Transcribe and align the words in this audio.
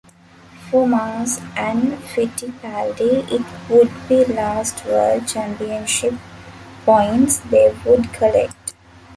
For 0.71 0.87
Mass 0.87 1.39
and 1.55 1.93
Fittipaldi 1.99 3.19
it 3.31 3.45
would 3.69 3.91
be 4.09 4.25
last 4.33 4.83
world 4.85 5.27
championship 5.27 6.15
points 6.85 7.37
they 7.51 7.75
would 7.85 8.11
collect. 8.11 8.73